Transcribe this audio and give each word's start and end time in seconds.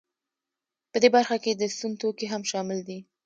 په 0.91 0.97
دې 1.03 1.09
برخه 1.15 1.37
کې 1.43 1.51
د 1.55 1.63
سون 1.77 1.91
توکي 2.01 2.25
هم 2.33 2.41
شامل 2.51 2.79
دي 2.87 2.99